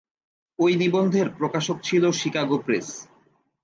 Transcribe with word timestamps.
ওই 0.59 0.71
নিবন্ধের 0.75 1.27
প্রকাশক 1.29 1.77
ছিলো 1.83 2.07
শিকাগো 2.11 2.57
প্রেস। 2.57 2.87